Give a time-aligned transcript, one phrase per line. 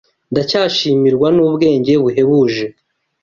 [0.31, 2.65] Ndacyashimirwa n'ubwenge buhebuje